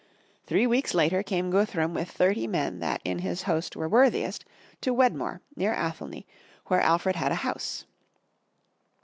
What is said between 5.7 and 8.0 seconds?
Athelney, where Alfred had a house.